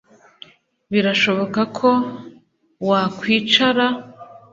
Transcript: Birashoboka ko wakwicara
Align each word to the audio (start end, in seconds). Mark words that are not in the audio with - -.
Birashoboka 0.91 1.61
ko 1.77 1.91
wakwicara 2.89 3.85